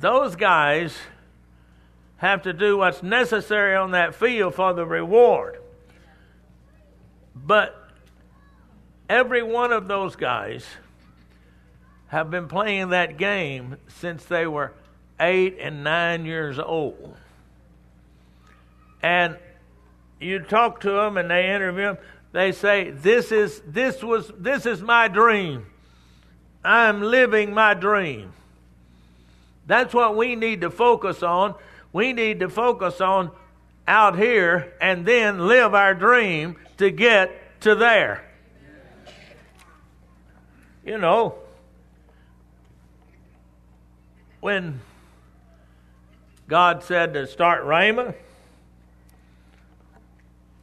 Those 0.00 0.36
guys 0.36 0.96
have 2.18 2.42
to 2.42 2.52
do 2.52 2.76
what's 2.78 3.02
necessary 3.02 3.74
on 3.74 3.92
that 3.92 4.14
field 4.14 4.54
for 4.54 4.72
the 4.72 4.84
reward. 4.84 5.58
But 7.34 7.90
every 9.08 9.42
one 9.42 9.72
of 9.72 9.88
those 9.88 10.16
guys 10.16 10.64
have 12.08 12.30
been 12.30 12.48
playing 12.48 12.90
that 12.90 13.16
game 13.16 13.76
since 13.88 14.24
they 14.24 14.46
were 14.46 14.72
eight 15.20 15.58
and 15.60 15.84
nine 15.84 16.24
years 16.24 16.58
old. 16.58 17.16
And 19.02 19.36
you 20.20 20.40
talk 20.40 20.80
to 20.80 20.90
them 20.90 21.16
and 21.16 21.30
they 21.30 21.54
interview 21.54 21.84
them, 21.84 21.98
they 22.32 22.52
say, 22.52 22.90
This 22.90 23.30
is 23.30 23.62
this 23.66 24.02
was 24.02 24.32
this 24.36 24.66
is 24.66 24.82
my 24.82 25.08
dream. 25.08 25.66
I'm 26.64 27.00
living 27.00 27.54
my 27.54 27.74
dream. 27.74 28.32
That's 29.66 29.94
what 29.94 30.16
we 30.16 30.34
need 30.34 30.62
to 30.62 30.70
focus 30.70 31.22
on. 31.22 31.54
We 31.92 32.12
need 32.12 32.40
to 32.40 32.48
focus 32.48 33.00
on 33.00 33.30
out 33.86 34.18
here 34.18 34.74
and 34.80 35.06
then 35.06 35.46
live 35.46 35.74
our 35.74 35.94
dream 35.94 36.56
to 36.76 36.90
get 36.90 37.60
to 37.62 37.74
there. 37.74 38.24
You 40.84 40.98
know, 40.98 41.34
when 44.40 44.80
God 46.46 46.82
said 46.82 47.14
to 47.14 47.26
start 47.26 47.64
Rhema, 47.64 48.14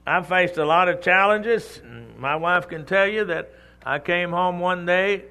I 0.08 0.22
faced 0.22 0.58
a 0.58 0.65
lot 0.65 0.88
of 0.88 1.01
challenges. 1.01 1.82
My 2.17 2.36
wife 2.36 2.67
can 2.67 2.86
tell 2.86 3.08
you 3.08 3.25
that 3.25 3.51
I 3.84 4.00
came 4.00 4.32
home 4.32 4.60
one 4.60 4.86
day, 4.86 5.25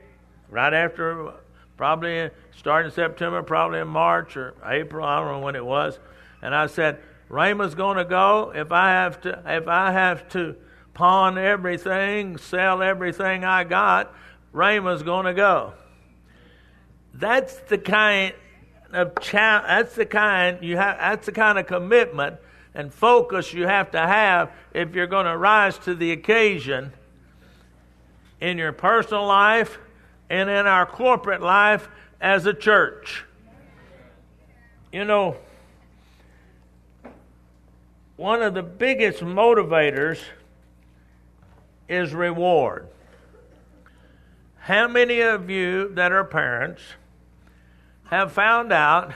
right 0.50 0.74
after, 0.74 1.32
probably 1.76 2.30
starting 2.56 2.90
September, 2.90 3.42
probably 3.42 3.80
in 3.80 3.88
March 3.88 4.36
or 4.36 4.54
April, 4.64 5.04
I 5.04 5.20
don't 5.20 5.32
know 5.32 5.40
when 5.40 5.56
it 5.56 5.64
was, 5.64 5.98
and 6.42 6.54
I 6.54 6.66
said, 6.66 7.00
Rhema's 7.28 7.74
going 7.74 7.96
to 7.96 8.04
go. 8.04 8.52
If 8.54 8.70
I 8.70 8.90
have 8.90 9.20
to, 9.22 9.42
if 9.46 9.66
I 9.66 9.92
have 9.92 10.28
to 10.30 10.56
pawn 10.92 11.38
everything, 11.38 12.36
sell 12.36 12.82
everything 12.82 13.44
I 13.44 13.64
got, 13.64 14.14
Rhema's 14.52 15.02
going 15.02 15.26
to 15.26 15.34
go. 15.34 15.72
That's 17.14 17.56
the 17.56 17.78
kind 17.78 18.34
of 18.92 19.18
cha- 19.20 19.64
that's 19.66 19.94
the 19.94 20.06
kind 20.06 20.58
you 20.62 20.76
have. 20.76 20.98
That's 20.98 21.26
the 21.26 21.32
kind 21.32 21.58
of 21.58 21.66
commitment 21.66 22.36
and 22.74 22.92
focus 22.92 23.52
you 23.52 23.66
have 23.66 23.90
to 23.92 23.98
have 23.98 24.52
if 24.72 24.94
you're 24.94 25.06
going 25.06 25.26
to 25.26 25.36
rise 25.36 25.78
to 25.78 25.94
the 25.94 26.12
occasion 26.12 26.92
in 28.40 28.58
your 28.58 28.72
personal 28.72 29.26
life 29.26 29.78
and 30.28 30.50
in 30.50 30.66
our 30.66 30.86
corporate 30.86 31.40
life 31.40 31.88
as 32.24 32.46
a 32.46 32.54
church. 32.54 33.22
You 34.90 35.04
know, 35.04 35.36
one 38.16 38.40
of 38.40 38.54
the 38.54 38.62
biggest 38.62 39.20
motivators 39.20 40.18
is 41.86 42.14
reward. 42.14 42.88
How 44.56 44.88
many 44.88 45.20
of 45.20 45.50
you 45.50 45.90
that 45.96 46.12
are 46.12 46.24
parents 46.24 46.80
have 48.04 48.32
found 48.32 48.72
out 48.72 49.12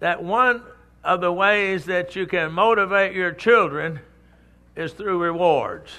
that 0.00 0.24
one 0.24 0.64
of 1.04 1.20
the 1.20 1.32
ways 1.32 1.84
that 1.84 2.16
you 2.16 2.26
can 2.26 2.50
motivate 2.50 3.14
your 3.14 3.30
children 3.30 4.00
is 4.74 4.92
through 4.92 5.22
rewards? 5.22 5.92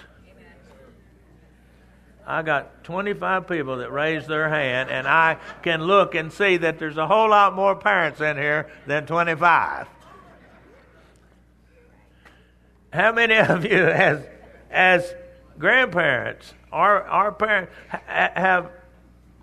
I 2.30 2.42
got 2.42 2.84
25 2.84 3.48
people 3.48 3.78
that 3.78 3.90
raised 3.90 4.28
their 4.28 4.50
hand, 4.50 4.92
and 4.92 5.08
I 5.08 5.38
can 5.64 5.84
look 5.84 6.14
and 6.14 6.32
see 6.32 6.58
that 6.58 6.78
there's 6.78 6.98
a 6.98 7.08
whole 7.08 7.30
lot 7.30 7.56
more 7.56 7.74
parents 7.74 8.20
in 8.20 8.36
here 8.36 8.70
than 8.86 9.06
25. 9.06 9.88
How 12.92 13.14
many 13.14 13.38
of 13.38 13.66
you, 13.66 13.78
as 13.88 14.26
as 14.70 15.16
grandparents, 15.58 16.54
our 16.70 17.04
our 17.04 17.32
parents 17.32 17.72
ha- 17.90 18.32
have 18.36 18.72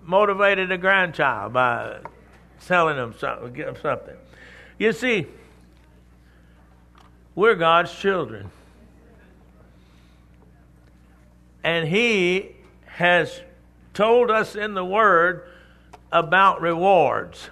motivated 0.03 0.71
a 0.71 0.77
grandchild 0.77 1.55
by 1.55 2.01
selling 2.59 2.97
them 2.97 3.15
something, 3.19 3.55
give 3.55 3.65
them 3.65 3.77
something? 3.81 4.17
You 4.79 4.93
see, 4.93 5.27
we're 7.35 7.55
God's 7.55 7.95
children, 7.95 8.51
and 11.63 11.89
He 11.89 12.54
has 12.95 13.43
told 13.93 14.31
us 14.31 14.55
in 14.55 14.75
the 14.75 14.85
Word 14.85 15.49
about 16.13 16.61
rewards. 16.61 17.51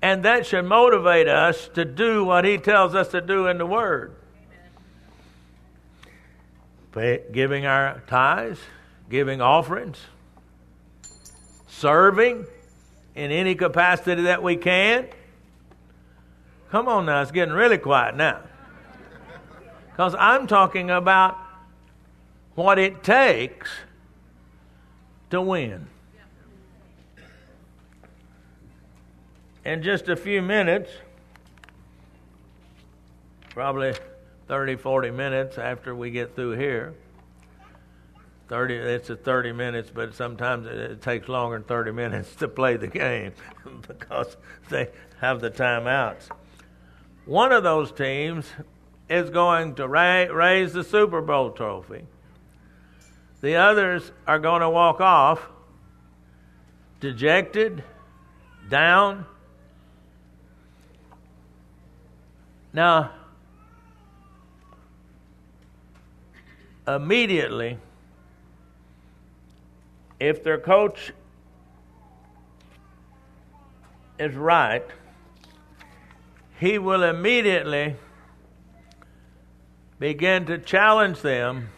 And 0.00 0.22
that 0.24 0.46
should 0.46 0.64
motivate 0.64 1.28
us 1.28 1.68
to 1.74 1.84
do 1.84 2.24
what 2.24 2.46
He 2.46 2.56
tells 2.56 2.94
us 2.94 3.08
to 3.08 3.20
do 3.20 3.46
in 3.46 3.58
the 3.58 3.66
Word. 3.66 4.14
Pay, 6.92 7.24
giving 7.30 7.66
our 7.66 8.02
tithes, 8.06 8.60
giving 9.10 9.42
offerings, 9.42 9.98
serving 11.68 12.46
in 13.14 13.30
any 13.30 13.54
capacity 13.54 14.22
that 14.22 14.42
we 14.42 14.56
can. 14.56 15.08
Come 16.70 16.88
on 16.88 17.04
now, 17.04 17.20
it's 17.20 17.32
getting 17.32 17.52
really 17.54 17.78
quiet 17.78 18.16
now. 18.16 18.40
Because 19.90 20.14
I'm 20.18 20.46
talking 20.46 20.90
about 20.90 21.36
what 22.56 22.78
it 22.78 23.04
takes 23.04 23.70
to 25.30 25.40
win. 25.40 25.86
In 29.64 29.82
just 29.82 30.08
a 30.08 30.16
few 30.16 30.42
minutes, 30.42 30.90
probably 33.50 33.94
30, 34.48 34.76
40 34.76 35.10
minutes 35.10 35.58
after 35.58 35.94
we 35.94 36.10
get 36.10 36.34
through 36.34 36.52
here, 36.52 36.94
30 38.48 38.74
it's 38.74 39.10
a 39.10 39.16
30 39.16 39.52
minutes 39.52 39.90
but 39.92 40.14
sometimes 40.14 40.66
it 40.66 41.02
takes 41.02 41.28
longer 41.28 41.58
than 41.58 41.66
30 41.66 41.90
minutes 41.90 42.34
to 42.36 42.46
play 42.46 42.76
the 42.76 42.86
game 42.86 43.32
because 43.88 44.36
they 44.70 44.88
have 45.20 45.40
the 45.40 45.50
timeouts 45.50 46.28
one 47.24 47.50
of 47.50 47.64
those 47.64 47.90
teams 47.90 48.46
is 49.08 49.30
going 49.30 49.74
to 49.74 49.88
ra- 49.88 50.32
raise 50.32 50.72
the 50.72 50.84
super 50.84 51.20
bowl 51.20 51.50
trophy 51.50 52.06
the 53.46 53.54
others 53.54 54.10
are 54.26 54.40
going 54.40 54.60
to 54.60 54.68
walk 54.68 55.00
off 55.00 55.40
dejected, 56.98 57.84
down. 58.68 59.24
Now, 62.72 63.12
immediately, 66.88 67.78
if 70.18 70.42
their 70.42 70.58
coach 70.58 71.12
is 74.18 74.34
right, 74.34 74.84
he 76.58 76.78
will 76.78 77.04
immediately 77.04 77.94
begin 80.00 80.46
to 80.46 80.58
challenge 80.58 81.20
them 81.20 81.68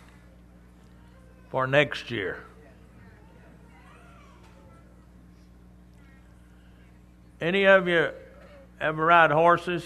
for 1.51 1.67
next 1.67 2.11
year. 2.11 2.45
Any 7.41 7.65
of 7.67 7.87
you 7.87 8.11
ever 8.81 9.07
ride 9.07 9.31
horses? 9.31 9.85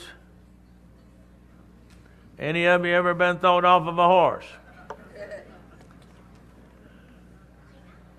Any 2.38 2.64
of 2.64 2.84
you 2.84 2.92
ever 2.92 3.14
been 3.14 3.38
thrown 3.38 3.64
off 3.64 3.86
of 3.86 3.98
a 3.98 4.06
horse? 4.06 4.46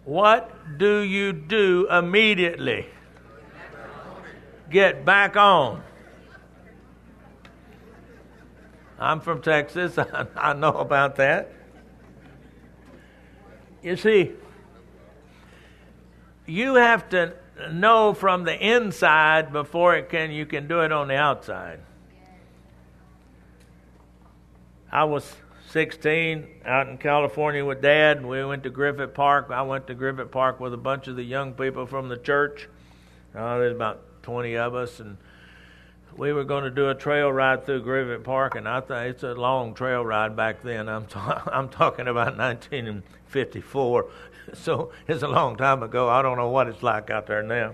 What 0.06 0.78
do 0.78 1.00
you 1.00 1.34
do 1.34 1.88
immediately? 1.90 2.88
Get 4.70 5.06
back 5.06 5.36
on. 5.36 5.82
I'm 9.00 9.20
from 9.20 9.42
Texas. 9.42 9.98
I 10.38 10.54
know 10.54 10.70
about 10.70 11.16
that. 11.18 11.52
You 13.84 13.98
see, 13.98 14.32
you 16.46 16.76
have 16.76 17.10
to 17.10 17.34
know 17.72 18.14
from 18.14 18.46
the 18.46 18.58
inside 18.58 19.52
before 19.52 19.96
it 19.96 20.10
can 20.10 20.32
you 20.32 20.46
can 20.46 20.68
do 20.68 20.82
it 20.82 20.92
on 20.92 21.10
the 21.10 21.16
outside. 21.16 21.80
I 24.92 25.04
was 25.04 25.36
16 25.74 26.48
out 26.66 26.88
in 26.88 27.00
California 27.00 27.66
with 27.66 27.82
dad. 27.82 28.18
And 28.18 28.30
we 28.30 28.46
went 28.46 28.62
to 28.64 28.70
Griffith 28.70 29.16
Park. 29.16 29.48
I 29.50 29.64
went 29.64 29.88
to 29.88 29.96
Griffith 29.96 30.30
Park 30.30 30.60
with 30.60 30.72
a 30.72 30.78
bunch 30.78 31.08
of 31.08 31.16
the 31.16 31.24
young 31.24 31.54
people 31.54 31.88
from 31.88 32.10
the 32.10 32.18
church. 32.18 32.70
Uh, 33.36 33.58
there's 33.58 33.76
about 33.76 34.22
20 34.22 34.56
of 34.56 34.76
us 34.76 35.00
and 35.00 35.18
we 36.18 36.32
were 36.32 36.44
going 36.44 36.64
to 36.64 36.70
do 36.70 36.90
a 36.90 36.96
trail 36.96 37.32
ride 37.32 37.66
through 37.66 37.82
Griffith 37.82 38.24
Park, 38.24 38.56
and 38.56 38.68
I 38.68 38.82
think 38.82 39.16
it's 39.16 39.24
a 39.24 39.34
long 39.34 39.74
trail 39.74 40.06
ride 40.06 40.36
back 40.36 40.62
then. 40.62 40.88
I'm 40.88 41.06
ta- 41.06 41.44
I'm 41.52 41.70
talking 41.70 42.08
about 42.08 42.38
1954, 42.38 44.06
so 44.54 44.92
it's 45.08 45.24
a 45.24 45.28
long 45.28 45.56
time 45.56 45.82
ago. 45.82 46.10
I 46.10 46.22
don't 46.22 46.38
know 46.38 46.50
what 46.50 46.68
it's 46.68 46.84
like 46.84 47.10
out 47.10 47.28
there 47.28 47.42
now. 47.42 47.74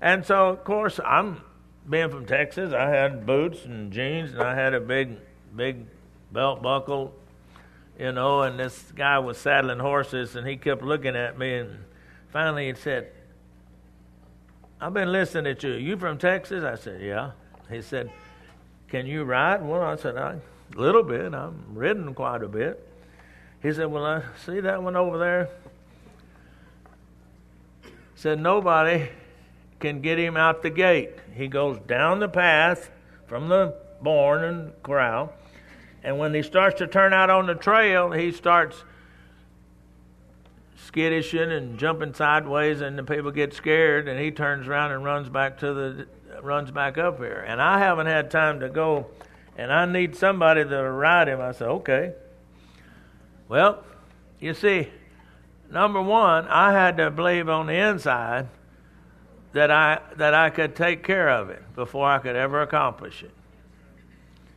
And 0.00 0.24
so, 0.24 0.48
of 0.48 0.64
course, 0.64 0.98
I'm 1.04 1.42
being 1.88 2.08
from 2.08 2.24
Texas. 2.24 2.72
I 2.72 2.88
had 2.88 3.26
boots 3.26 3.64
and 3.64 3.92
jeans, 3.92 4.32
and 4.32 4.42
I 4.42 4.54
had 4.54 4.72
a 4.72 4.80
big, 4.80 5.18
big 5.54 5.84
belt 6.32 6.62
buckle, 6.62 7.14
you 7.98 8.12
know. 8.12 8.42
And 8.42 8.58
this 8.58 8.90
guy 8.96 9.18
was 9.18 9.36
saddling 9.36 9.80
horses, 9.80 10.34
and 10.34 10.46
he 10.46 10.56
kept 10.56 10.82
looking 10.82 11.14
at 11.16 11.38
me, 11.38 11.58
and 11.58 11.84
finally 12.32 12.68
he 12.68 12.74
said. 12.74 13.12
I've 14.82 14.94
been 14.94 15.12
listening 15.12 15.56
to 15.56 15.68
you. 15.68 15.74
You 15.74 15.96
from 15.98 16.16
Texas? 16.16 16.64
I 16.64 16.74
said, 16.74 17.02
Yeah. 17.02 17.32
He 17.70 17.82
said, 17.82 18.10
Can 18.88 19.06
you 19.06 19.24
ride? 19.24 19.64
Well, 19.64 19.82
I 19.82 19.96
said, 19.96 20.16
A 20.16 20.40
little 20.74 21.02
bit. 21.02 21.34
I'm 21.34 21.64
ridden 21.72 22.14
quite 22.14 22.42
a 22.42 22.48
bit. 22.48 22.86
He 23.62 23.72
said, 23.72 23.86
Well, 23.86 24.04
I 24.04 24.22
see 24.44 24.60
that 24.60 24.82
one 24.82 24.96
over 24.96 25.18
there? 25.18 25.48
Said, 28.14 28.40
Nobody 28.40 29.08
can 29.78 30.00
get 30.00 30.18
him 30.18 30.36
out 30.36 30.62
the 30.62 30.70
gate. 30.70 31.12
He 31.34 31.48
goes 31.48 31.78
down 31.86 32.20
the 32.20 32.28
path 32.28 32.90
from 33.26 33.48
the 33.48 33.74
barn 34.02 34.44
and 34.44 34.82
corral. 34.82 35.32
And 36.02 36.18
when 36.18 36.34
he 36.34 36.42
starts 36.42 36.78
to 36.78 36.86
turn 36.86 37.12
out 37.12 37.30
on 37.30 37.46
the 37.46 37.54
trail, 37.54 38.10
he 38.10 38.32
starts 38.32 38.82
skiddishing 40.84 41.52
and 41.52 41.78
jumping 41.78 42.14
sideways, 42.14 42.80
and 42.80 42.98
the 42.98 43.04
people 43.04 43.30
get 43.30 43.54
scared, 43.54 44.08
and 44.08 44.18
he 44.18 44.30
turns 44.30 44.66
around 44.66 44.92
and 44.92 45.04
runs 45.04 45.28
back 45.28 45.58
to 45.58 45.72
the 45.72 46.06
runs 46.42 46.70
back 46.70 46.98
up 46.98 47.18
here. 47.18 47.44
And 47.46 47.60
I 47.60 47.78
haven't 47.78 48.06
had 48.06 48.30
time 48.30 48.60
to 48.60 48.68
go, 48.68 49.06
and 49.56 49.72
I 49.72 49.86
need 49.86 50.16
somebody 50.16 50.64
to 50.64 50.90
ride 50.90 51.28
him. 51.28 51.40
I 51.40 51.52
said, 51.52 51.68
okay. 51.68 52.12
Well, 53.48 53.84
you 54.38 54.54
see, 54.54 54.88
number 55.70 56.00
one, 56.00 56.46
I 56.48 56.72
had 56.72 56.96
to 56.98 57.10
believe 57.10 57.48
on 57.48 57.66
the 57.66 57.74
inside 57.74 58.48
that 59.52 59.70
I 59.70 60.00
that 60.16 60.34
I 60.34 60.50
could 60.50 60.76
take 60.76 61.02
care 61.02 61.28
of 61.28 61.50
it 61.50 61.62
before 61.74 62.08
I 62.08 62.18
could 62.18 62.36
ever 62.36 62.62
accomplish 62.62 63.22
it. 63.22 63.32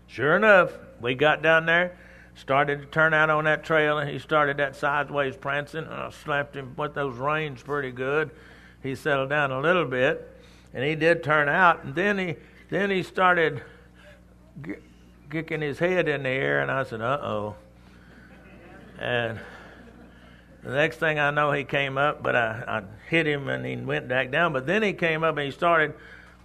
Sure 0.08 0.36
enough, 0.36 0.72
we 1.02 1.16
got 1.16 1.42
down 1.42 1.66
there, 1.66 1.98
started 2.36 2.82
to 2.82 2.86
turn 2.86 3.14
out 3.14 3.32
on 3.32 3.46
that 3.46 3.64
trail, 3.64 3.98
and 3.98 4.10
he 4.10 4.20
started 4.20 4.58
that 4.58 4.76
sideways 4.76 5.36
prancing, 5.36 5.86
and 5.86 5.94
I 5.94 6.12
slapped 6.12 6.56
him 6.56 6.76
with 6.78 6.94
those 6.94 7.18
reins 7.18 7.64
pretty 7.64 7.92
good. 7.92 8.30
He 8.84 8.94
settled 8.94 9.30
down 9.30 9.52
a 9.52 9.60
little 9.60 9.86
bit, 9.86 10.33
and 10.74 10.84
he 10.84 10.96
did 10.96 11.24
turn 11.24 11.50
out, 11.50 11.84
and 11.84 11.96
then 11.96 12.18
he 12.18 12.36
then 12.70 12.90
he 12.90 13.04
started 13.04 13.62
g- 14.66 14.76
kicking 15.30 15.62
his 15.62 15.80
head 15.80 16.08
in 16.08 16.24
the 16.24 16.30
air, 16.30 16.62
and 16.62 16.72
I 16.72 16.84
said, 16.84 17.02
"Uh 17.02 17.20
oh." 17.22 17.56
And 19.00 19.40
the 20.64 20.72
next 20.72 20.98
thing 20.98 21.20
I 21.20 21.32
know, 21.32 21.52
he 21.52 21.64
came 21.64 21.98
up, 21.98 22.24
but 22.24 22.36
I, 22.36 22.64
I 22.68 22.84
hit 23.10 23.28
him 23.28 23.50
and 23.50 23.66
he 23.66 23.76
went 23.76 24.08
back 24.08 24.32
down. 24.32 24.54
But 24.54 24.66
then 24.66 24.82
he 24.82 24.94
came 24.94 25.24
up 25.24 25.36
and 25.38 25.46
he 25.46 25.52
started 25.52 25.94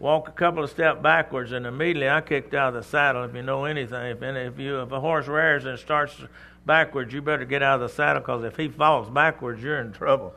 walk 0.00 0.28
a 0.28 0.32
couple 0.32 0.62
of 0.62 0.70
steps 0.70 1.00
backwards, 1.02 1.52
and 1.52 1.66
immediately 1.66 2.08
I 2.08 2.20
kicked 2.20 2.54
out 2.54 2.68
of 2.68 2.74
the 2.74 2.82
saddle. 2.82 3.24
If 3.24 3.34
you 3.34 3.42
know 3.42 3.64
anything, 3.64 4.10
if 4.10 4.22
if 4.22 4.58
you 4.58 4.80
if 4.80 4.92
a 4.92 5.00
horse 5.00 5.26
rears 5.26 5.64
and 5.64 5.78
starts 5.78 6.20
backwards, 6.66 7.12
you 7.12 7.22
better 7.22 7.44
get 7.44 7.62
out 7.62 7.80
of 7.80 7.88
the 7.88 7.94
saddle 7.94 8.20
because 8.20 8.44
if 8.44 8.56
he 8.56 8.68
falls 8.68 9.08
backwards, 9.08 9.62
you're 9.62 9.80
in 9.80 9.92
trouble. 9.92 10.34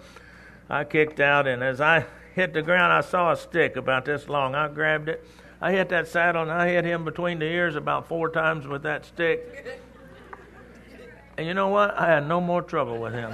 I 0.70 0.84
kicked 0.84 1.20
out, 1.20 1.48
and 1.48 1.64
as 1.64 1.82
I 1.82 2.06
hit 2.36 2.54
the 2.54 2.62
ground, 2.62 2.94
I 2.94 3.02
saw 3.02 3.32
a 3.32 3.38
stick 3.38 3.76
about 3.76 4.06
this 4.06 4.30
long. 4.30 4.56
I 4.56 4.68
grabbed 4.68 5.10
it. 5.10 5.26
I 5.60 5.72
hit 5.72 5.90
that 5.90 6.08
saddle, 6.08 6.42
and 6.42 6.52
I 6.52 6.68
hit 6.70 6.86
him 6.86 7.06
between 7.06 7.40
the 7.40 7.46
ears 7.46 7.76
about 7.76 8.08
four 8.08 8.30
times 8.30 8.68
with 8.68 8.84
that 8.84 9.06
stick. 9.06 9.82
And 11.38 11.48
you 11.48 11.54
know 11.54 11.68
what? 11.68 11.98
I 11.98 12.08
had 12.08 12.28
no 12.28 12.42
more 12.42 12.62
trouble 12.62 12.98
with 13.00 13.14
him. 13.14 13.32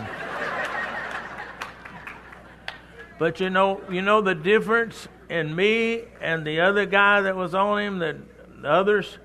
but 3.18 3.40
you 3.40 3.50
know, 3.50 3.82
you 3.90 4.02
know 4.02 4.22
the 4.22 4.36
difference 4.36 5.08
in 5.30 5.56
me 5.56 6.04
and 6.22 6.46
the 6.46 6.60
other 6.60 6.86
guy 6.86 7.22
that 7.22 7.36
was 7.36 7.56
on 7.56 7.82
him, 7.82 8.00
the, 8.00 8.18
the 8.62 8.70
others. 8.70 9.18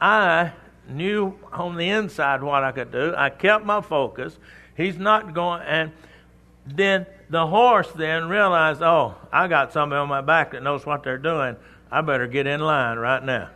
I 0.00 0.52
knew 0.88 1.38
on 1.52 1.76
the 1.76 1.88
inside 1.88 2.42
what 2.42 2.64
I 2.64 2.72
could 2.72 2.92
do. 2.92 3.14
I 3.16 3.30
kept 3.30 3.64
my 3.64 3.80
focus. 3.80 4.38
He's 4.76 4.98
not 4.98 5.34
going, 5.34 5.62
and 5.62 5.92
then 6.66 7.06
the 7.30 7.46
horse 7.46 7.90
then 7.92 8.28
realized, 8.28 8.82
oh, 8.82 9.14
I 9.32 9.48
got 9.48 9.72
somebody 9.72 9.98
on 10.00 10.08
my 10.08 10.20
back 10.20 10.52
that 10.52 10.62
knows 10.62 10.84
what 10.84 11.02
they're 11.02 11.18
doing. 11.18 11.56
I 11.90 12.00
better 12.00 12.26
get 12.26 12.46
in 12.46 12.60
line 12.60 12.98
right 12.98 13.22
now. 13.22 13.50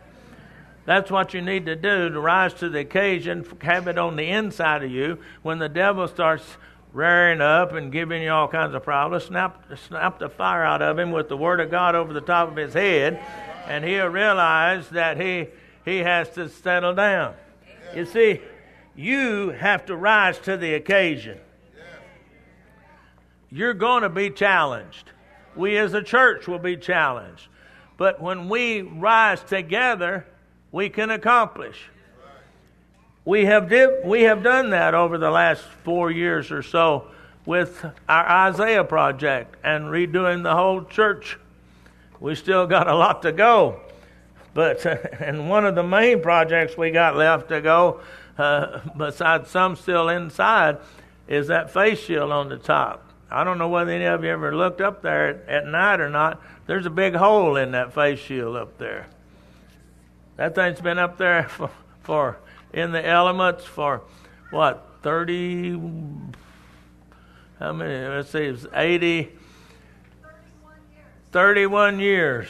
That's 0.85 1.11
what 1.11 1.33
you 1.33 1.41
need 1.41 1.65
to 1.67 1.75
do 1.75 2.09
to 2.09 2.19
rise 2.19 2.53
to 2.55 2.69
the 2.69 2.79
occasion, 2.79 3.45
have 3.61 3.87
it 3.87 3.97
on 3.97 4.15
the 4.15 4.27
inside 4.29 4.83
of 4.83 4.91
you. 4.91 5.19
When 5.41 5.59
the 5.59 5.69
devil 5.69 6.07
starts 6.07 6.43
rearing 6.91 7.39
up 7.39 7.73
and 7.73 7.91
giving 7.91 8.23
you 8.23 8.31
all 8.31 8.47
kinds 8.47 8.73
of 8.73 8.83
problems, 8.83 9.25
snap, 9.25 9.63
snap 9.87 10.19
the 10.19 10.29
fire 10.29 10.63
out 10.63 10.81
of 10.81 10.97
him 10.97 11.11
with 11.11 11.29
the 11.29 11.37
Word 11.37 11.59
of 11.59 11.69
God 11.69 11.95
over 11.95 12.13
the 12.13 12.21
top 12.21 12.49
of 12.49 12.55
his 12.55 12.73
head, 12.73 13.21
and 13.67 13.85
he'll 13.85 14.07
realize 14.07 14.89
that 14.89 15.19
he, 15.19 15.47
he 15.85 15.99
has 15.99 16.29
to 16.31 16.49
settle 16.49 16.95
down. 16.95 17.35
You 17.95 18.05
see, 18.05 18.41
you 18.95 19.49
have 19.49 19.85
to 19.85 19.95
rise 19.95 20.39
to 20.39 20.57
the 20.57 20.73
occasion. 20.73 21.37
You're 23.51 23.73
going 23.73 24.03
to 24.03 24.09
be 24.09 24.29
challenged. 24.29 25.11
We 25.55 25.77
as 25.77 25.93
a 25.93 26.01
church 26.01 26.47
will 26.47 26.59
be 26.59 26.77
challenged. 26.77 27.47
But 27.97 28.21
when 28.21 28.47
we 28.47 28.81
rise 28.81 29.43
together, 29.43 30.25
we 30.71 30.89
can 30.89 31.11
accomplish. 31.11 31.89
We 33.25 33.45
have, 33.45 33.69
did, 33.69 34.05
we 34.05 34.23
have 34.23 34.41
done 34.41 34.71
that 34.71 34.95
over 34.95 35.17
the 35.17 35.29
last 35.29 35.63
four 35.83 36.09
years 36.09 36.49
or 36.51 36.63
so 36.63 37.07
with 37.45 37.85
our 38.07 38.49
Isaiah 38.49 38.83
project 38.83 39.55
and 39.63 39.85
redoing 39.85 40.43
the 40.43 40.55
whole 40.55 40.85
church. 40.85 41.37
We 42.19 42.35
still 42.35 42.65
got 42.65 42.87
a 42.87 42.95
lot 42.95 43.21
to 43.23 43.31
go. 43.31 43.81
But, 44.53 44.85
and 45.21 45.49
one 45.49 45.65
of 45.65 45.75
the 45.75 45.83
main 45.83 46.21
projects 46.21 46.77
we 46.77 46.91
got 46.91 47.15
left 47.15 47.49
to 47.49 47.61
go, 47.61 48.01
uh, 48.37 48.79
besides 48.97 49.49
some 49.49 49.75
still 49.75 50.09
inside, 50.09 50.77
is 51.27 51.47
that 51.47 51.71
face 51.71 51.99
shield 51.99 52.31
on 52.31 52.49
the 52.49 52.57
top. 52.57 53.10
I 53.31 53.45
don't 53.45 53.57
know 53.57 53.69
whether 53.69 53.91
any 53.91 54.03
of 54.03 54.25
you 54.25 54.29
ever 54.29 54.53
looked 54.53 54.81
up 54.81 55.01
there 55.01 55.49
at, 55.49 55.65
night 55.65 56.01
or 56.01 56.09
not. 56.09 56.41
There's 56.67 56.85
a 56.85 56.89
big 56.89 57.15
hole 57.15 57.55
in 57.55 57.71
that 57.71 57.93
face 57.93 58.19
shield 58.19 58.57
up 58.57 58.77
there. 58.77 59.07
That 60.35 60.53
thing's 60.53 60.81
been 60.81 60.99
up 60.99 61.17
there 61.17 61.43
for, 61.49 61.69
for 62.03 62.37
in 62.73 62.91
the 62.91 63.05
elements 63.05 63.63
for 63.63 64.01
what, 64.49 64.85
30, 65.01 65.71
how 67.57 67.71
many? 67.71 68.07
Let's 68.07 68.31
see, 68.31 68.39
it's 68.39 68.65
80, 68.73 69.29
31 71.31 71.99
years. 72.01 72.49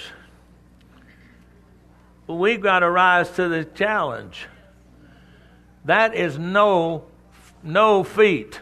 We've 2.25 2.61
got 2.61 2.79
to 2.79 2.89
rise 2.89 3.29
to 3.31 3.47
the 3.49 3.65
challenge. 3.65 4.47
That 5.85 6.15
is 6.15 6.39
no, 6.39 7.05
no 7.61 8.03
feat. 8.03 8.61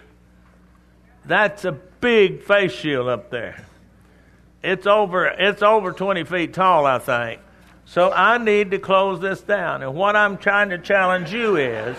That's 1.23 1.63
a 1.63 1.79
big 2.01 2.43
face 2.43 2.71
shield 2.71 3.07
up 3.07 3.29
there. 3.29 3.65
It's 4.63 4.85
over, 4.85 5.25
it's 5.25 5.61
over 5.61 5.91
20 5.91 6.23
feet 6.25 6.53
tall, 6.53 6.85
I 6.85 6.99
think. 6.99 7.41
So 7.85 8.11
I 8.11 8.37
need 8.37 8.71
to 8.71 8.79
close 8.79 9.19
this 9.19 9.41
down. 9.41 9.81
And 9.81 9.95
what 9.95 10.15
I'm 10.15 10.37
trying 10.37 10.69
to 10.69 10.77
challenge 10.77 11.33
you 11.33 11.55
is, 11.55 11.97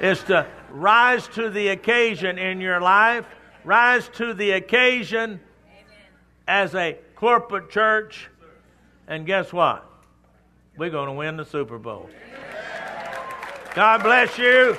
is 0.00 0.22
to 0.24 0.46
rise 0.70 1.26
to 1.28 1.50
the 1.50 1.68
occasion 1.68 2.38
in 2.38 2.60
your 2.60 2.80
life, 2.80 3.26
rise 3.64 4.08
to 4.14 4.34
the 4.34 4.52
occasion 4.52 5.40
as 6.46 6.74
a 6.74 6.96
corporate 7.16 7.70
church, 7.70 8.28
and 9.08 9.26
guess 9.26 9.52
what? 9.52 9.84
We're 10.76 10.90
going 10.90 11.08
to 11.08 11.14
win 11.14 11.36
the 11.36 11.44
Super 11.44 11.78
Bowl. 11.78 12.08
God 13.74 14.02
bless 14.02 14.38
you. 14.38 14.76